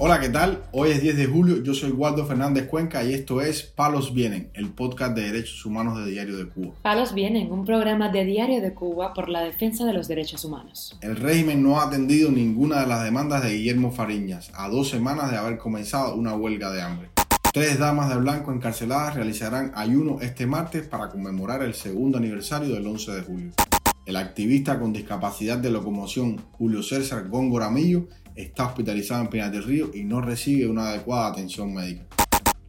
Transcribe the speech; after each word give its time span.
Hola, 0.00 0.20
¿qué 0.20 0.28
tal? 0.28 0.62
Hoy 0.70 0.90
es 0.90 1.02
10 1.02 1.16
de 1.16 1.26
julio, 1.26 1.60
yo 1.64 1.74
soy 1.74 1.90
Waldo 1.90 2.24
Fernández 2.24 2.68
Cuenca 2.68 3.02
y 3.02 3.14
esto 3.14 3.40
es 3.40 3.64
Palos 3.64 4.14
Vienen, 4.14 4.48
el 4.54 4.70
podcast 4.70 5.12
de 5.16 5.22
derechos 5.22 5.66
humanos 5.66 5.98
de 5.98 6.08
Diario 6.08 6.36
de 6.36 6.48
Cuba. 6.48 6.74
Palos 6.82 7.14
Vienen, 7.14 7.50
un 7.50 7.64
programa 7.64 8.08
de 8.08 8.24
Diario 8.24 8.62
de 8.62 8.72
Cuba 8.74 9.12
por 9.12 9.28
la 9.28 9.40
defensa 9.40 9.84
de 9.84 9.92
los 9.92 10.06
derechos 10.06 10.44
humanos. 10.44 10.96
El 11.00 11.16
régimen 11.16 11.64
no 11.64 11.80
ha 11.80 11.88
atendido 11.88 12.30
ninguna 12.30 12.80
de 12.80 12.86
las 12.86 13.02
demandas 13.02 13.42
de 13.42 13.54
Guillermo 13.54 13.90
Fariñas, 13.90 14.52
a 14.54 14.68
dos 14.68 14.88
semanas 14.88 15.32
de 15.32 15.36
haber 15.36 15.58
comenzado 15.58 16.14
una 16.14 16.32
huelga 16.32 16.70
de 16.70 16.80
hambre. 16.80 17.08
Tres 17.52 17.80
damas 17.80 18.08
de 18.08 18.18
blanco 18.18 18.52
encarceladas 18.52 19.16
realizarán 19.16 19.72
ayuno 19.74 20.18
este 20.20 20.46
martes 20.46 20.86
para 20.86 21.08
conmemorar 21.08 21.62
el 21.62 21.74
segundo 21.74 22.18
aniversario 22.18 22.72
del 22.72 22.86
11 22.86 23.10
de 23.10 23.22
julio. 23.22 23.52
El 24.08 24.16
activista 24.16 24.78
con 24.78 24.94
discapacidad 24.94 25.58
de 25.58 25.70
locomoción 25.70 26.40
Julio 26.52 26.82
César 26.82 27.28
Góngora 27.28 27.68
Millo 27.68 28.08
está 28.34 28.64
hospitalizado 28.64 29.20
en 29.20 29.28
Pinar 29.28 29.50
del 29.50 29.64
Río 29.64 29.90
y 29.92 30.04
no 30.04 30.22
recibe 30.22 30.66
una 30.66 30.88
adecuada 30.88 31.26
atención 31.26 31.74
médica. 31.74 32.06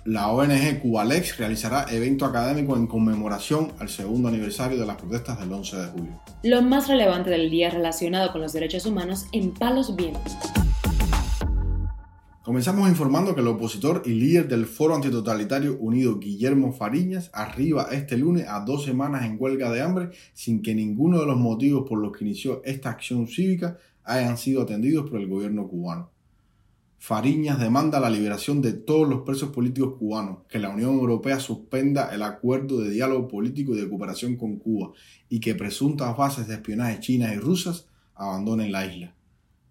La 0.04 0.28
ONG 0.34 0.82
Cubalex 0.82 1.38
realizará 1.38 1.86
evento 1.92 2.26
académico 2.26 2.76
en 2.76 2.88
conmemoración 2.88 3.72
al 3.80 3.88
segundo 3.88 4.28
aniversario 4.28 4.78
de 4.78 4.86
las 4.86 4.98
protestas 4.98 5.40
del 5.40 5.54
11 5.54 5.78
de 5.78 5.88
julio. 5.88 6.22
Lo 6.44 6.62
más 6.62 6.90
relevante 6.90 7.30
del 7.30 7.50
día 7.50 7.70
relacionado 7.70 8.34
con 8.34 8.42
los 8.42 8.52
derechos 8.52 8.86
humanos 8.86 9.28
en 9.32 9.54
Palos 9.54 9.96
Vientos. 9.96 10.36
Comenzamos 12.50 12.90
informando 12.90 13.36
que 13.36 13.42
el 13.42 13.48
opositor 13.48 14.02
y 14.08 14.10
líder 14.10 14.48
del 14.48 14.66
Foro 14.66 14.96
Antitotalitario 14.96 15.78
Unido, 15.78 16.18
Guillermo 16.18 16.74
Fariñas, 16.74 17.30
arriba 17.32 17.90
este 17.92 18.18
lunes 18.18 18.48
a 18.50 18.62
dos 18.62 18.86
semanas 18.86 19.24
en 19.24 19.38
huelga 19.40 19.72
de 19.72 19.84
hambre 19.84 20.10
sin 20.34 20.64
que 20.64 20.74
ninguno 20.74 21.20
de 21.20 21.28
los 21.28 21.38
motivos 21.38 21.88
por 21.88 22.00
los 22.00 22.12
que 22.12 22.26
inició 22.26 22.64
esta 22.66 22.90
acción 22.90 23.28
cívica 23.28 23.78
hayan 24.04 24.36
sido 24.40 24.64
atendidos 24.64 25.08
por 25.08 25.20
el 25.20 25.28
gobierno 25.28 25.68
cubano. 25.68 26.10
Fariñas 26.98 27.60
demanda 27.60 28.00
la 28.00 28.10
liberación 28.10 28.64
de 28.64 28.74
todos 28.74 29.08
los 29.08 29.22
presos 29.22 29.50
políticos 29.50 29.94
cubanos, 30.00 30.40
que 30.50 30.58
la 30.58 30.70
Unión 30.70 30.96
Europea 30.96 31.40
suspenda 31.40 32.10
el 32.16 32.24
acuerdo 32.24 32.80
de 32.80 32.90
diálogo 32.90 33.28
político 33.28 33.76
y 33.76 33.80
de 33.80 33.88
cooperación 33.88 34.38
con 34.38 34.58
Cuba 34.58 34.94
y 35.30 35.40
que 35.40 35.54
presuntas 35.54 36.18
bases 36.18 36.48
de 36.48 36.56
espionaje 36.56 37.00
chinas 37.00 37.32
y 37.32 37.38
rusas 37.38 37.86
abandonen 38.16 38.72
la 38.72 38.88
isla. 38.88 39.19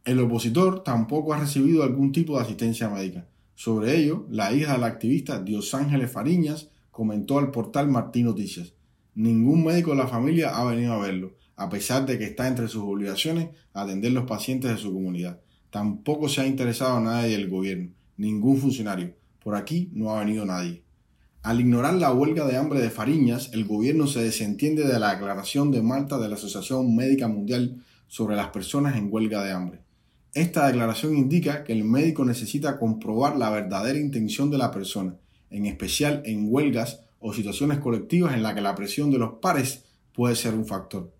El 0.04 0.20
opositor 0.20 0.82
tampoco 0.84 1.34
ha 1.34 1.40
recibido 1.40 1.82
algún 1.82 2.12
tipo 2.12 2.36
de 2.36 2.44
asistencia 2.44 2.88
médica. 2.88 3.26
Sobre 3.54 3.96
ello, 3.96 4.26
la 4.30 4.52
hija 4.52 4.72
del 4.72 4.84
activista 4.84 5.42
Dios 5.42 5.74
Ángeles 5.74 6.10
Fariñas 6.10 6.70
comentó 6.90 7.38
al 7.38 7.50
portal 7.50 7.88
Martín 7.88 8.26
Noticias. 8.26 8.72
Ningún 9.14 9.64
médico 9.64 9.90
de 9.90 9.96
la 9.96 10.06
familia 10.06 10.56
ha 10.56 10.64
venido 10.64 10.92
a 10.92 10.98
verlo 10.98 11.38
a 11.58 11.68
pesar 11.68 12.06
de 12.06 12.18
que 12.18 12.24
está 12.24 12.46
entre 12.46 12.68
sus 12.68 12.84
obligaciones 12.84 13.48
atender 13.74 14.12
los 14.12 14.26
pacientes 14.26 14.70
de 14.70 14.78
su 14.78 14.92
comunidad. 14.92 15.40
Tampoco 15.70 16.28
se 16.28 16.40
ha 16.40 16.46
interesado 16.46 17.00
nadie 17.00 17.36
del 17.36 17.50
gobierno, 17.50 17.90
ningún 18.16 18.58
funcionario. 18.58 19.14
Por 19.42 19.56
aquí 19.56 19.90
no 19.92 20.12
ha 20.12 20.20
venido 20.20 20.46
nadie. 20.46 20.84
Al 21.42 21.60
ignorar 21.60 21.94
la 21.94 22.12
huelga 22.12 22.46
de 22.46 22.56
hambre 22.56 22.80
de 22.80 22.90
Fariñas, 22.90 23.50
el 23.52 23.64
gobierno 23.64 24.06
se 24.06 24.22
desentiende 24.22 24.86
de 24.86 25.00
la 25.00 25.14
declaración 25.14 25.72
de 25.72 25.82
Malta 25.82 26.18
de 26.18 26.28
la 26.28 26.36
Asociación 26.36 26.94
Médica 26.94 27.26
Mundial 27.26 27.84
sobre 28.06 28.36
las 28.36 28.48
personas 28.50 28.96
en 28.96 29.12
huelga 29.12 29.42
de 29.42 29.50
hambre. 29.50 29.80
Esta 30.38 30.68
declaración 30.68 31.16
indica 31.16 31.64
que 31.64 31.72
el 31.72 31.82
médico 31.82 32.24
necesita 32.24 32.78
comprobar 32.78 33.36
la 33.36 33.50
verdadera 33.50 33.98
intención 33.98 34.52
de 34.52 34.58
la 34.58 34.70
persona, 34.70 35.16
en 35.50 35.66
especial 35.66 36.22
en 36.26 36.46
huelgas 36.46 37.00
o 37.18 37.32
situaciones 37.32 37.80
colectivas 37.80 38.34
en 38.34 38.44
las 38.44 38.54
que 38.54 38.60
la 38.60 38.76
presión 38.76 39.10
de 39.10 39.18
los 39.18 39.32
pares 39.42 39.86
puede 40.12 40.36
ser 40.36 40.54
un 40.54 40.64
factor. 40.64 41.12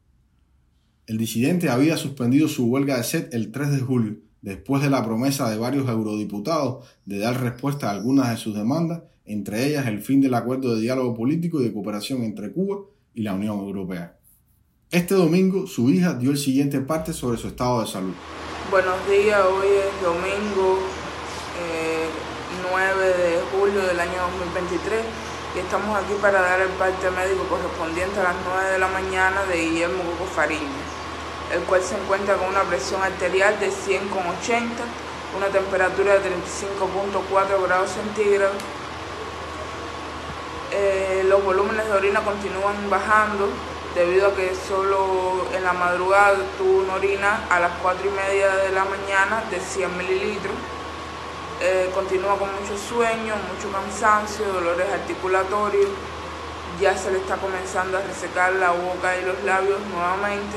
El 1.09 1.19
disidente 1.19 1.69
había 1.69 1.97
suspendido 1.97 2.47
su 2.47 2.67
huelga 2.67 2.97
de 2.97 3.03
sed 3.03 3.35
el 3.35 3.51
3 3.51 3.73
de 3.73 3.81
julio, 3.81 4.19
después 4.41 4.85
de 4.85 4.91
la 4.91 5.05
promesa 5.05 5.51
de 5.51 5.59
varios 5.59 5.89
eurodiputados 5.89 6.87
de 7.05 7.19
dar 7.19 7.43
respuesta 7.43 7.89
a 7.89 7.95
algunas 7.95 8.31
de 8.31 8.37
sus 8.37 8.55
demandas, 8.55 9.03
entre 9.25 9.67
ellas 9.67 9.89
el 9.89 10.01
fin 10.01 10.21
del 10.21 10.35
acuerdo 10.35 10.77
de 10.77 10.81
diálogo 10.81 11.17
político 11.17 11.61
y 11.61 11.65
de 11.65 11.73
cooperación 11.73 12.23
entre 12.23 12.53
Cuba 12.53 12.83
y 13.15 13.23
la 13.23 13.35
Unión 13.35 13.59
Europea. 13.59 14.17
Este 14.93 15.17
domingo 15.17 15.67
su 15.67 15.91
hija 15.91 16.15
dio 16.15 16.31
el 16.31 16.39
siguiente 16.39 16.81
parte 16.83 17.13
sobre 17.13 17.37
su 17.37 17.49
estado 17.49 17.81
de 17.81 17.89
salud. 17.89 18.15
Buenos 18.71 19.09
días, 19.09 19.41
hoy 19.47 19.67
es 19.67 20.03
domingo 20.03 20.79
9 22.71 22.95
eh, 23.01 23.17
de 23.17 23.41
julio 23.51 23.81
del 23.81 23.99
año 23.99 24.21
2023 24.37 25.05
y 25.57 25.59
estamos 25.61 25.97
aquí 25.97 26.13
para 26.21 26.43
dar 26.43 26.61
el 26.61 26.69
parte 26.77 27.11
médico 27.11 27.45
correspondiente 27.49 28.21
a 28.21 28.25
las 28.25 28.35
9 28.45 28.73
de 28.73 28.79
la 28.79 28.89
mañana 28.89 29.45
de 29.45 29.57
Guillermo 29.57 30.03
Coco 30.05 30.31
Fariña 30.31 30.85
el 31.55 31.63
cual 31.63 31.83
se 31.83 31.97
encuentra 31.97 32.37
con 32.37 32.49
una 32.49 32.61
presión 32.65 33.03
arterial 33.03 33.59
de 33.59 33.69
100,80, 33.69 34.69
una 35.35 35.47
temperatura 35.47 36.19
de 36.19 36.29
35.4 36.29 37.63
grados 37.67 37.91
centígrados. 37.91 38.57
Eh, 40.73 41.25
los 41.27 41.43
volúmenes 41.43 41.87
de 41.87 41.93
orina 41.93 42.21
continúan 42.21 42.91
bajando 42.91 43.49
debido 43.95 44.29
a 44.29 44.35
que 44.35 44.53
solo 44.55 45.47
en 45.55 45.65
la 45.65 45.73
madrugada 45.73 46.39
tuvo 46.57 46.83
una 46.83 46.95
orina 46.95 47.47
a 47.49 47.61
las 47.61 47.73
4 47.83 48.09
y 48.09 48.11
media 48.11 48.55
de 48.57 48.73
la 48.73 48.85
mañana 48.85 49.43
de 49.51 49.61
100 49.61 49.97
mililitros. 49.97 50.55
Eh, 51.61 51.91
continúa 51.93 52.39
con 52.39 52.49
mucho 52.55 52.77
sueño, 52.79 53.35
mucho 53.53 53.73
cansancio, 53.73 54.47
dolores 54.47 54.87
articulatorios, 54.93 55.89
ya 56.81 56.97
se 56.97 57.11
le 57.11 57.19
está 57.19 57.37
comenzando 57.37 57.99
a 57.99 58.03
resecar 58.03 58.53
la 58.55 58.71
boca 58.71 59.19
y 59.21 59.25
los 59.25 59.43
labios 59.45 59.81
nuevamente. 59.91 60.57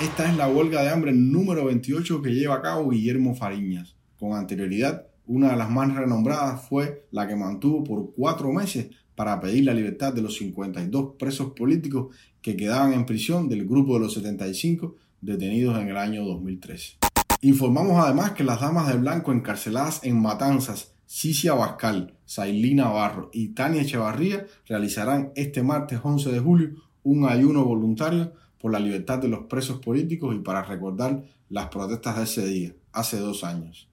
Esta 0.00 0.28
es 0.28 0.36
la 0.36 0.48
huelga 0.48 0.82
de 0.82 0.90
hambre 0.90 1.12
número 1.12 1.64
28 1.66 2.20
que 2.20 2.30
lleva 2.30 2.56
a 2.56 2.62
cabo 2.62 2.90
Guillermo 2.90 3.34
Fariñas. 3.34 3.96
Con 4.18 4.34
anterioridad, 4.34 5.06
una 5.26 5.50
de 5.50 5.56
las 5.56 5.70
más 5.70 5.94
renombradas 5.94 6.68
fue 6.68 7.06
la 7.10 7.26
que 7.26 7.36
mantuvo 7.36 7.82
por 7.84 8.14
cuatro 8.14 8.52
meses 8.52 8.88
para 9.14 9.40
pedir 9.40 9.64
la 9.64 9.74
libertad 9.74 10.12
de 10.12 10.22
los 10.22 10.36
52 10.36 11.14
presos 11.18 11.52
políticos 11.52 12.14
que 12.40 12.56
quedaban 12.56 12.92
en 12.92 13.06
prisión 13.06 13.48
del 13.48 13.66
grupo 13.66 13.94
de 13.94 14.00
los 14.00 14.14
75 14.14 14.96
detenidos 15.20 15.80
en 15.80 15.88
el 15.88 15.96
año 15.96 16.24
2013. 16.24 16.98
Informamos 17.42 18.04
además 18.04 18.32
que 18.32 18.44
las 18.44 18.60
damas 18.60 18.88
de 18.88 18.98
blanco 18.98 19.32
encarceladas 19.32 20.00
en 20.04 20.20
Matanzas, 20.20 20.94
Cicia 21.06 21.54
Bascal, 21.54 22.14
Sailina 22.24 22.84
Navarro 22.84 23.30
y 23.32 23.48
Tania 23.48 23.82
Echevarría 23.82 24.46
realizarán 24.66 25.32
este 25.36 25.62
martes 25.62 26.00
11 26.02 26.30
de 26.32 26.40
julio 26.40 26.70
un 27.02 27.28
ayuno 27.28 27.64
voluntario 27.64 28.32
por 28.58 28.72
la 28.72 28.78
libertad 28.78 29.18
de 29.18 29.28
los 29.28 29.44
presos 29.46 29.80
políticos 29.80 30.34
y 30.34 30.38
para 30.38 30.62
recordar 30.62 31.24
las 31.48 31.66
protestas 31.66 32.16
de 32.16 32.22
ese 32.22 32.46
día, 32.46 32.74
hace 32.92 33.18
dos 33.18 33.44
años. 33.44 33.88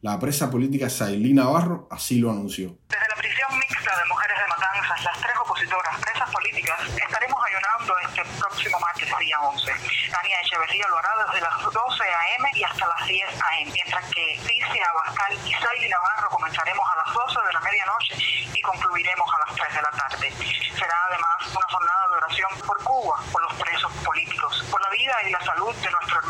La 0.00 0.18
presa 0.18 0.50
política 0.50 0.90
Sailí 0.90 1.32
Navarro 1.32 1.88
así 1.90 2.18
lo 2.18 2.30
anunció. 2.30 2.76
Prisión 3.48 3.60
mixta 3.60 3.96
de 3.96 4.04
mujeres 4.04 4.38
de 4.38 4.46
Matanzas, 4.46 5.04
las 5.04 5.20
tres 5.20 5.36
opositoras 5.40 5.98
presas 6.00 6.30
políticas, 6.30 6.80
estaremos 6.88 7.40
ayunando 7.46 7.98
este 8.00 8.24
próximo 8.36 8.78
martes 8.78 9.08
día 9.18 9.40
11. 9.40 9.72
Tania 10.10 10.40
Echeverría 10.42 10.86
lo 10.88 10.98
hará 10.98 11.10
desde 11.26 11.40
las 11.40 11.56
12 11.62 12.04
a.m. 12.04 12.50
y 12.54 12.64
hasta 12.64 12.86
las 12.86 13.06
10 13.06 13.28
a.m., 13.28 13.72
mientras 13.72 14.04
que 14.12 14.38
Cicia 14.44 14.84
Abascal 14.90 15.32
y 15.46 15.52
Sailí 15.54 15.88
Navarro 15.88 16.28
comenzaremos 16.30 16.84
a 16.92 16.96
las 16.96 17.14
12 17.14 17.46
de 17.46 17.52
la 17.52 17.60
medianoche 17.60 18.14
y 18.52 18.60
concluiremos 18.60 19.28
a 19.32 19.48
las 19.48 19.56
3 19.56 19.74
de 19.74 19.82
la 19.82 19.90
tarde. 19.92 20.30
Será 20.76 20.96
además 21.08 21.36
una 21.48 21.68
jornada 21.72 22.04
de 22.08 22.16
oración 22.16 22.50
por 22.66 22.84
Cuba, 22.84 23.16
por 23.32 23.42
los 23.42 23.54
presos 23.54 23.92
políticos, 24.04 24.64
por 24.70 24.80
la 24.82 24.90
vida 24.90 25.14
y 25.24 25.30
la 25.30 25.40
salud 25.40 25.74
de 25.74 25.90
nuestro 25.90 26.20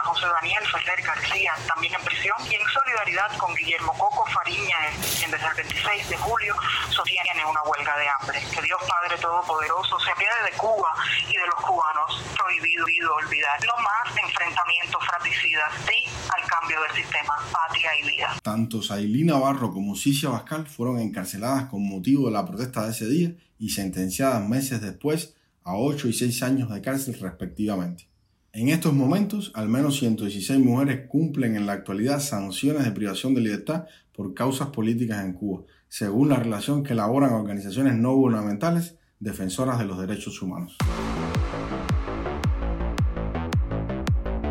José 0.00 0.26
Daniel 0.40 0.64
Ferrer 0.70 1.02
García, 1.02 1.52
también 1.66 1.94
en 1.94 2.04
prisión, 2.04 2.36
y 2.50 2.54
en 2.54 2.66
solidaridad 2.68 3.36
con 3.36 3.54
Guillermo 3.54 3.92
Coco 3.98 4.24
Fariña, 4.26 4.76
quien 5.18 5.30
desde 5.30 5.46
el 5.46 5.54
26 5.54 6.08
de 6.08 6.16
julio 6.16 6.54
sostiene 6.90 7.44
una 7.44 7.62
huelga 7.62 7.96
de 7.98 8.08
hambre. 8.08 8.40
Que 8.54 8.62
Dios 8.62 8.80
Padre 8.88 9.18
Todopoderoso 9.20 9.98
se 10.00 10.10
apiade 10.10 10.50
de 10.50 10.56
Cuba 10.56 10.94
y 11.28 11.36
de 11.36 11.46
los 11.46 11.60
cubanos, 11.60 12.22
prohibido 12.36 13.14
olvidar. 13.14 13.58
No 13.64 13.82
más 13.82 14.16
enfrentamientos 14.16 15.04
fratricidas, 15.06 15.72
sí 15.86 16.04
al 16.36 16.48
cambio 16.48 16.80
del 16.82 17.02
sistema, 17.02 17.34
patria 17.52 17.90
y 17.98 18.08
vida. 18.08 18.36
Tanto 18.42 18.82
Sailí 18.82 19.24
Navarro 19.24 19.72
como 19.72 19.96
Cicia 19.96 20.30
Bascal 20.30 20.66
fueron 20.66 20.98
encarceladas 20.98 21.66
con 21.66 21.86
motivo 21.86 22.26
de 22.26 22.32
la 22.32 22.46
protesta 22.46 22.84
de 22.84 22.90
ese 22.92 23.06
día 23.06 23.32
y 23.58 23.70
sentenciadas 23.70 24.42
meses 24.42 24.80
después 24.80 25.34
a 25.64 25.76
8 25.76 26.08
y 26.08 26.12
6 26.12 26.42
años 26.42 26.70
de 26.70 26.82
cárcel 26.82 27.18
respectivamente. 27.20 28.11
En 28.54 28.68
estos 28.68 28.92
momentos, 28.92 29.50
al 29.54 29.70
menos 29.70 29.96
116 29.96 30.60
mujeres 30.60 31.06
cumplen 31.08 31.56
en 31.56 31.64
la 31.64 31.72
actualidad 31.72 32.20
sanciones 32.20 32.84
de 32.84 32.90
privación 32.90 33.34
de 33.34 33.40
libertad 33.40 33.86
por 34.14 34.34
causas 34.34 34.68
políticas 34.68 35.24
en 35.24 35.32
Cuba, 35.32 35.62
según 35.88 36.28
la 36.28 36.36
relación 36.36 36.82
que 36.82 36.92
elaboran 36.92 37.32
organizaciones 37.32 37.94
no 37.94 38.14
gubernamentales 38.14 38.98
defensoras 39.20 39.78
de 39.78 39.86
los 39.86 39.98
derechos 39.98 40.42
humanos. 40.42 40.76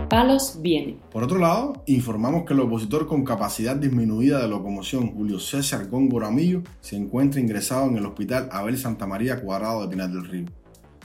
Palos 0.09 0.57
viene. 0.63 0.97
Por 1.11 1.21
otro 1.21 1.37
lado, 1.37 1.83
informamos 1.85 2.45
que 2.45 2.53
el 2.53 2.61
opositor 2.61 3.05
con 3.05 3.23
capacidad 3.23 3.75
disminuida 3.75 4.41
de 4.41 4.47
locomoción 4.47 5.11
Julio 5.11 5.37
César 5.39 5.87
Góngora 5.89 6.31
se 6.79 6.95
encuentra 6.95 7.39
ingresado 7.39 7.87
en 7.87 7.97
el 7.97 8.07
hospital 8.07 8.49
Abel 8.51 8.79
Santa 8.79 9.05
María 9.05 9.39
Cuadrado 9.39 9.83
de 9.83 9.89
Pinar 9.89 10.09
del 10.09 10.25
Río. 10.25 10.45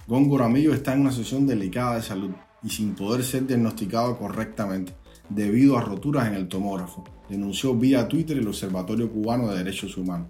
Góngora 0.06 0.48
está 0.48 0.94
en 0.94 1.02
una 1.02 1.10
situación 1.10 1.46
delicada 1.46 1.96
de 1.96 2.02
salud 2.02 2.30
y 2.62 2.70
sin 2.70 2.94
poder 2.94 3.22
ser 3.22 3.46
diagnosticado 3.46 4.16
correctamente, 4.18 4.94
debido 5.28 5.76
a 5.76 5.82
roturas 5.82 6.28
en 6.28 6.34
el 6.34 6.48
tomógrafo, 6.48 7.04
denunció 7.28 7.74
vía 7.74 8.08
Twitter 8.08 8.38
el 8.38 8.48
Observatorio 8.48 9.10
Cubano 9.10 9.48
de 9.48 9.58
Derechos 9.58 9.96
Humanos. 9.96 10.28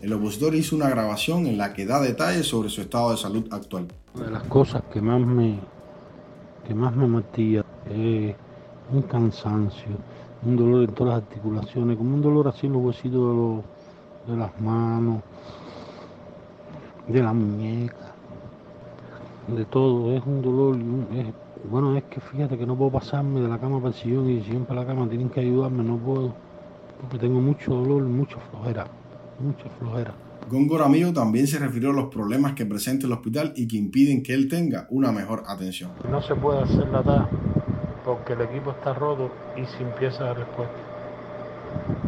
El 0.00 0.12
opositor 0.12 0.54
hizo 0.54 0.76
una 0.76 0.88
grabación 0.88 1.46
en 1.46 1.56
la 1.58 1.72
que 1.72 1.86
da 1.86 2.00
detalles 2.00 2.46
sobre 2.46 2.68
su 2.68 2.82
estado 2.82 3.12
de 3.12 3.16
salud 3.16 3.46
actual. 3.50 3.88
Una 4.14 4.26
de 4.26 4.30
las 4.30 4.42
cosas 4.44 4.82
que 4.92 5.00
más 5.00 5.20
me, 5.20 5.58
que 6.66 6.74
más 6.74 6.94
me 6.94 7.06
matía 7.06 7.64
es 7.90 8.34
un 8.92 9.02
cansancio, 9.02 9.96
un 10.44 10.56
dolor 10.56 10.84
en 10.88 10.94
todas 10.94 11.14
las 11.14 11.22
articulaciones, 11.22 11.96
como 11.96 12.14
un 12.14 12.22
dolor 12.22 12.48
así 12.48 12.66
en 12.66 12.74
los 12.74 12.82
huesitos 12.82 13.64
de, 14.26 14.32
de 14.32 14.38
las 14.38 14.60
manos, 14.60 15.22
de 17.08 17.22
la 17.22 17.32
muñeca, 17.32 18.14
de 19.48 19.64
todo. 19.64 20.12
Es 20.12 20.22
un 20.26 20.42
dolor, 20.42 20.76
es, 21.14 21.26
bueno, 21.70 21.96
es 21.96 22.04
que 22.04 22.20
fíjate 22.20 22.56
que 22.56 22.66
no 22.66 22.76
puedo 22.76 22.92
pasarme 22.92 23.40
de 23.40 23.48
la 23.48 23.58
cama 23.58 23.78
para 23.78 23.88
el 23.88 23.94
sillón 23.94 24.30
y 24.30 24.42
siempre 24.42 24.74
la 24.74 24.86
cama 24.86 25.08
tienen 25.08 25.28
que 25.28 25.40
ayudarme, 25.40 25.82
no 25.82 25.96
puedo, 25.96 26.34
porque 27.00 27.18
tengo 27.18 27.40
mucho 27.40 27.74
dolor, 27.74 28.02
mucha 28.02 28.36
flojera 28.50 28.86
mucha 29.38 29.68
flojera. 29.78 30.14
Góngora 30.48 30.84
Amigo 30.84 31.12
también 31.12 31.46
se 31.46 31.58
refirió 31.58 31.90
a 31.90 31.92
los 31.92 32.06
problemas 32.06 32.52
que 32.52 32.66
presenta 32.66 33.06
el 33.06 33.12
hospital 33.12 33.52
y 33.56 33.66
que 33.66 33.76
impiden 33.76 34.22
que 34.22 34.32
él 34.32 34.48
tenga 34.48 34.86
una 34.90 35.10
mejor 35.12 35.42
atención. 35.46 35.90
No 36.10 36.22
se 36.22 36.34
puede 36.34 36.62
hacer 36.62 36.88
la 36.88 37.02
TAA 37.02 37.28
porque 38.04 38.34
el 38.34 38.42
equipo 38.42 38.70
está 38.70 38.94
roto 38.94 39.30
y 39.56 39.64
sin 39.76 39.88
pieza 39.98 40.24
de 40.24 40.34
respuesta. 40.34 40.74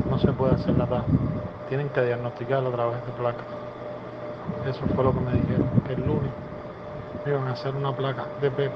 No 0.08 0.18
se 0.18 0.32
puede 0.32 0.54
hacer 0.54 0.76
la 0.78 0.86
TAA. 0.86 1.04
Tienen 1.68 1.88
que 1.88 2.04
diagnosticarlo 2.04 2.68
a 2.68 2.72
través 2.72 3.06
de 3.06 3.12
placas. 3.12 3.46
Eso 4.66 4.80
fue 4.94 5.04
lo 5.04 5.12
que 5.12 5.20
me 5.20 5.32
dijeron, 5.32 5.68
que 5.86 5.92
el 5.94 6.00
lunes 6.00 6.30
iban 7.26 7.48
a 7.48 7.52
hacer 7.52 7.74
una 7.74 7.94
placa 7.94 8.26
de 8.40 8.50
PEP. 8.50 8.72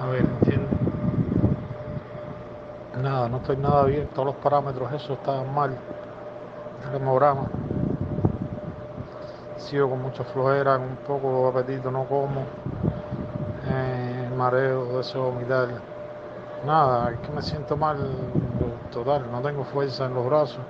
A 0.00 0.06
ver, 0.06 0.24
entiendo. 0.24 0.68
Nada, 3.02 3.28
no 3.28 3.36
estoy 3.38 3.56
nada 3.56 3.84
bien, 3.84 4.08
todos 4.14 4.26
los 4.26 4.36
parámetros 4.36 4.92
eso 4.92 5.12
estaban 5.14 5.52
mal 5.54 5.76
el 6.88 6.96
hemograma. 6.96 7.48
Sigo 9.58 9.90
con 9.90 10.02
mucha 10.02 10.24
flojera, 10.24 10.78
un 10.78 10.96
poco 11.06 11.52
de 11.52 11.60
apetito, 11.60 11.90
no 11.90 12.04
como. 12.04 12.44
Eh, 13.70 14.30
mareo, 14.36 14.98
deseo 14.98 15.30
vomitar. 15.32 15.68
Nada, 16.66 17.12
es 17.12 17.18
que 17.20 17.32
me 17.32 17.42
siento 17.42 17.76
mal 17.76 17.98
total, 18.90 19.30
no 19.30 19.40
tengo 19.42 19.64
fuerza 19.64 20.06
en 20.06 20.14
los 20.14 20.26
brazos, 20.26 20.60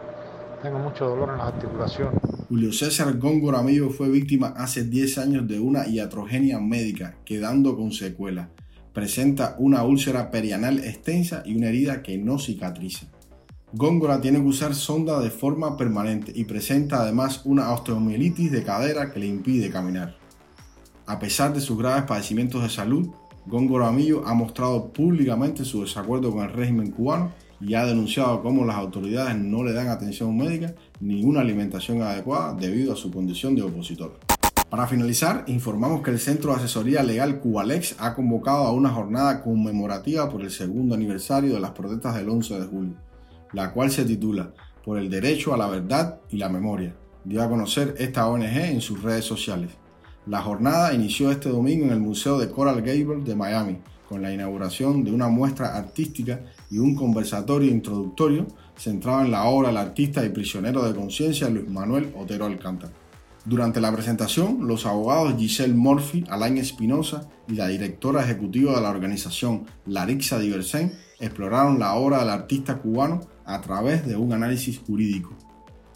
tengo 0.62 0.78
mucho 0.78 1.08
dolor 1.08 1.30
en 1.30 1.38
las 1.38 1.48
articulaciones. 1.48 2.20
Julio 2.48 2.72
César 2.72 3.16
Góngora 3.18 3.58
Amigo 3.58 3.90
fue 3.90 4.08
víctima 4.08 4.54
hace 4.56 4.84
10 4.84 5.18
años 5.18 5.48
de 5.48 5.60
una 5.60 5.86
iatrogenia 5.86 6.58
médica, 6.58 7.14
quedando 7.24 7.76
con 7.76 7.92
secuela. 7.92 8.48
Presenta 8.98 9.54
una 9.60 9.84
úlcera 9.84 10.28
perianal 10.28 10.80
extensa 10.80 11.44
y 11.46 11.56
una 11.56 11.68
herida 11.68 12.02
que 12.02 12.18
no 12.18 12.40
cicatriza. 12.40 13.06
Góngora 13.72 14.20
tiene 14.20 14.40
que 14.40 14.48
usar 14.48 14.74
sonda 14.74 15.20
de 15.20 15.30
forma 15.30 15.76
permanente 15.76 16.32
y 16.34 16.42
presenta 16.46 17.02
además 17.02 17.42
una 17.44 17.70
osteomielitis 17.70 18.50
de 18.50 18.64
cadera 18.64 19.12
que 19.12 19.20
le 19.20 19.28
impide 19.28 19.70
caminar. 19.70 20.16
A 21.06 21.20
pesar 21.20 21.54
de 21.54 21.60
sus 21.60 21.78
graves 21.78 22.06
padecimientos 22.08 22.60
de 22.60 22.70
salud, 22.70 23.10
Góngora 23.46 23.86
Amillo 23.86 24.26
ha 24.26 24.34
mostrado 24.34 24.92
públicamente 24.92 25.64
su 25.64 25.82
desacuerdo 25.82 26.32
con 26.32 26.42
el 26.42 26.52
régimen 26.52 26.90
cubano 26.90 27.30
y 27.60 27.74
ha 27.74 27.86
denunciado 27.86 28.42
cómo 28.42 28.64
las 28.64 28.78
autoridades 28.78 29.36
no 29.36 29.62
le 29.62 29.74
dan 29.74 29.86
atención 29.86 30.36
médica 30.36 30.74
ni 30.98 31.22
una 31.22 31.42
alimentación 31.42 32.02
adecuada 32.02 32.52
debido 32.54 32.94
a 32.94 32.96
su 32.96 33.12
condición 33.12 33.54
de 33.54 33.62
opositor. 33.62 34.18
Para 34.70 34.86
finalizar, 34.86 35.44
informamos 35.46 36.02
que 36.02 36.10
el 36.10 36.18
Centro 36.18 36.50
de 36.50 36.58
Asesoría 36.58 37.02
Legal 37.02 37.40
Cubalex 37.40 37.96
ha 37.98 38.14
convocado 38.14 38.64
a 38.64 38.72
una 38.72 38.90
jornada 38.90 39.42
conmemorativa 39.42 40.28
por 40.28 40.42
el 40.42 40.50
segundo 40.50 40.94
aniversario 40.94 41.54
de 41.54 41.60
las 41.60 41.70
protestas 41.70 42.14
del 42.14 42.28
11 42.28 42.60
de 42.60 42.66
julio 42.66 43.08
la 43.52 43.72
cual 43.72 43.90
se 43.90 44.04
titula 44.04 44.52
Por 44.84 44.98
el 44.98 45.10
derecho 45.10 45.54
a 45.54 45.56
la 45.56 45.68
verdad 45.68 46.20
y 46.30 46.36
la 46.36 46.48
memoria. 46.48 46.94
Dio 47.24 47.42
a 47.42 47.48
conocer 47.48 47.94
esta 47.98 48.26
ONG 48.26 48.44
en 48.44 48.80
sus 48.80 49.02
redes 49.02 49.24
sociales. 49.24 49.70
La 50.26 50.42
jornada 50.42 50.92
inició 50.94 51.30
este 51.30 51.48
domingo 51.48 51.84
en 51.84 51.92
el 51.92 52.00
Museo 52.00 52.38
de 52.38 52.50
Coral 52.50 52.82
Gables 52.82 53.24
de 53.24 53.34
Miami, 53.34 53.78
con 54.08 54.22
la 54.22 54.32
inauguración 54.32 55.04
de 55.04 55.12
una 55.12 55.28
muestra 55.28 55.76
artística 55.76 56.40
y 56.70 56.78
un 56.78 56.94
conversatorio 56.94 57.70
introductorio 57.70 58.46
centrado 58.76 59.22
en 59.22 59.30
la 59.30 59.44
obra 59.44 59.68
del 59.68 59.78
artista 59.78 60.24
y 60.24 60.30
prisionero 60.30 60.82
de 60.84 60.94
conciencia 60.94 61.48
Luis 61.50 61.68
Manuel 61.68 62.14
Otero 62.16 62.46
Alcántara. 62.46 62.92
Durante 63.48 63.80
la 63.80 63.90
presentación, 63.90 64.68
los 64.68 64.84
abogados 64.84 65.34
Giselle 65.38 65.72
Murphy, 65.72 66.22
Alain 66.28 66.58
Espinosa 66.58 67.30
y 67.48 67.54
la 67.54 67.68
directora 67.68 68.22
ejecutiva 68.22 68.74
de 68.74 68.82
la 68.82 68.90
organización 68.90 69.64
Larixa 69.86 70.38
Diversen 70.38 70.92
exploraron 71.18 71.78
la 71.78 71.94
obra 71.94 72.18
del 72.18 72.28
artista 72.28 72.76
cubano 72.76 73.20
a 73.46 73.62
través 73.62 74.06
de 74.06 74.16
un 74.16 74.34
análisis 74.34 74.78
jurídico. 74.86 75.34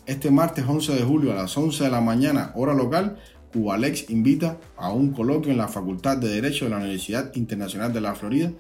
Este 0.07 0.31
martes 0.31 0.65
11 0.67 0.95
de 0.95 1.03
julio 1.03 1.33
a 1.33 1.35
las 1.35 1.55
11 1.55 1.85
de 1.85 1.91
la 1.91 2.01
mañana, 2.01 2.53
hora 2.55 2.73
local, 2.73 3.19
Cubalex 3.53 4.09
invita 4.09 4.59
a 4.79 4.91
un 4.91 5.11
coloquio 5.11 5.53
en 5.53 5.59
la 5.59 5.69
Facultad 5.69 6.17
de 6.17 6.29
Derecho 6.29 6.65
de 6.65 6.71
la 6.71 6.79
Universidad 6.79 7.35
Internacional 7.35 7.93
de 7.93 8.01
la 8.01 8.15
Florida, 8.15 8.51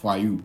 FAYU. 0.00 0.40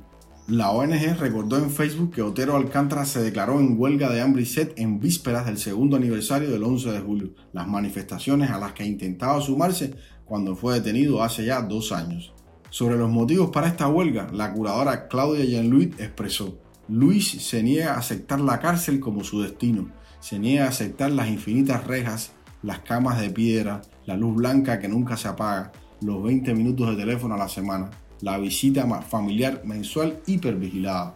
La 0.47 0.71
ONG 0.71 1.17
recordó 1.17 1.57
en 1.57 1.71
Facebook 1.71 2.11
que 2.11 2.21
Otero 2.21 2.57
Alcántara 2.57 3.05
se 3.05 3.21
declaró 3.23 3.61
en 3.61 3.79
huelga 3.79 4.09
de 4.09 4.19
hambre 4.19 4.41
y 4.41 4.45
sed 4.45 4.73
en 4.75 4.99
vísperas 4.99 5.45
del 5.45 5.57
segundo 5.57 5.95
aniversario 5.95 6.51
del 6.51 6.65
11 6.65 6.91
de 6.91 6.99
julio, 6.99 7.29
las 7.53 7.65
manifestaciones 7.65 8.51
a 8.51 8.57
las 8.57 8.73
que 8.73 8.85
intentaba 8.85 9.39
sumarse 9.39 9.95
cuando 10.25 10.57
fue 10.57 10.73
detenido 10.73 11.23
hace 11.23 11.45
ya 11.45 11.61
dos 11.61 11.93
años. 11.93 12.33
Sobre 12.69 12.97
los 12.97 13.09
motivos 13.09 13.51
para 13.51 13.69
esta 13.69 13.87
huelga, 13.87 14.27
la 14.33 14.51
curadora 14.51 15.07
Claudia 15.07 15.45
Jean-Louis 15.45 15.91
expresó, 15.97 16.59
Luis 16.89 17.41
se 17.41 17.63
niega 17.63 17.93
a 17.93 17.99
aceptar 17.99 18.41
la 18.41 18.59
cárcel 18.59 18.99
como 18.99 19.23
su 19.23 19.41
destino, 19.41 19.91
se 20.19 20.39
niega 20.39 20.65
a 20.65 20.69
aceptar 20.69 21.11
las 21.11 21.29
infinitas 21.29 21.87
rejas, 21.87 22.33
las 22.63 22.79
camas 22.79 23.21
de 23.21 23.29
piedra, 23.29 23.81
la 24.05 24.17
luz 24.17 24.35
blanca 24.35 24.79
que 24.79 24.89
nunca 24.89 25.15
se 25.15 25.29
apaga, 25.29 25.71
los 26.01 26.21
20 26.21 26.53
minutos 26.53 26.89
de 26.89 26.97
teléfono 26.97 27.35
a 27.35 27.37
la 27.37 27.47
semana, 27.47 27.91
la 28.23 28.37
visita 28.37 28.87
familiar 29.01 29.63
mensual 29.65 30.21
hipervigilada. 30.25 31.13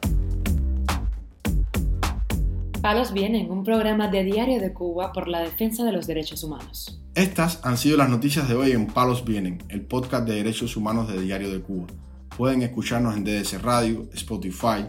Palos 2.81 3.13
Vienen, 3.13 3.49
un 3.49 3.63
programa 3.63 4.09
de 4.09 4.25
Diario 4.25 4.59
de 4.59 4.73
Cuba 4.73 5.13
por 5.13 5.29
la 5.29 5.39
defensa 5.39 5.85
de 5.85 5.93
los 5.93 6.05
derechos 6.05 6.43
humanos. 6.43 7.01
Estas 7.15 7.61
han 7.63 7.77
sido 7.77 7.95
las 7.95 8.09
noticias 8.09 8.49
de 8.49 8.55
hoy 8.55 8.73
en 8.73 8.87
Palos 8.87 9.23
Vienen, 9.23 9.63
el 9.69 9.81
podcast 9.85 10.27
de 10.27 10.35
derechos 10.35 10.75
humanos 10.75 11.07
de 11.07 11.21
Diario 11.21 11.49
de 11.49 11.61
Cuba. 11.61 11.87
Pueden 12.35 12.61
escucharnos 12.61 13.15
en 13.15 13.23
DDC 13.23 13.61
Radio, 13.63 14.09
Spotify, 14.13 14.85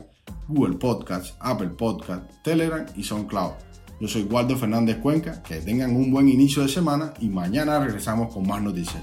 Google 0.49 0.77
Podcasts, 0.77 1.37
Apple 1.39 1.69
Podcasts, 1.69 2.43
Telegram 2.43 2.85
y 2.97 3.05
SoundCloud. 3.05 3.53
Yo 4.01 4.09
soy 4.09 4.25
Waldo 4.25 4.57
Fernández 4.57 4.97
Cuenca, 4.99 5.41
que 5.45 5.61
tengan 5.61 5.95
un 5.95 6.11
buen 6.11 6.29
inicio 6.29 6.63
de 6.63 6.69
semana 6.69 7.15
y 7.21 7.29
mañana 7.29 7.79
regresamos 7.79 8.35
con 8.35 8.47
más 8.47 8.61
noticias. 8.61 9.03